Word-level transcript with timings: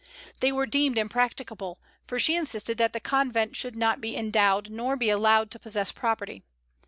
They 0.39 0.51
were 0.51 0.65
deemed 0.65 0.97
impracticable, 0.97 1.77
for 2.07 2.17
she 2.17 2.35
insisted 2.35 2.79
that 2.79 2.91
the 2.91 2.99
convent 2.99 3.55
should 3.55 3.75
not 3.75 4.01
be 4.01 4.17
endowed, 4.17 4.71
nor 4.71 4.97
be 4.97 5.11
allowed 5.11 5.51
to 5.51 5.59
possess 5.59 5.91
property. 5.91 6.41